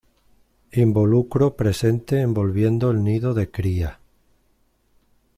[0.71, 3.99] Involucro presente envolviendo el nido de cría.